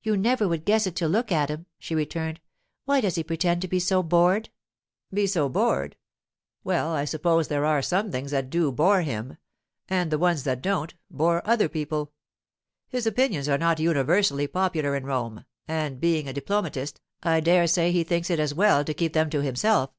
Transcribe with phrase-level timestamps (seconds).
[0.00, 2.38] 'You never would guess it to look at him!' she returned.
[2.84, 4.48] 'Why does he pretend to be so bored?'
[5.12, 5.96] 'Be so bored?
[6.62, 9.38] Well, I suppose there are some things that do bore him;
[9.88, 12.12] and the ones that don't, bore other people.
[12.86, 17.90] His opinions are not universally popular in Rome, and being a diplomatist, I dare say
[17.90, 19.90] he thinks it as well to keep them to himself.